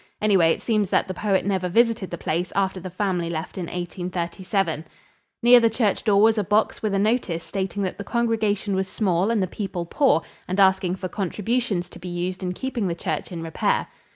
[0.19, 3.65] Anyway, it seems that the poet never visited the place after the family left in
[3.65, 4.83] 1837.
[5.43, 8.87] Near the church door was a box with a notice stating that the congregation was
[8.87, 12.95] small and the people poor, and asking for contributions to be used in keeping the
[12.95, 13.89] church in repair.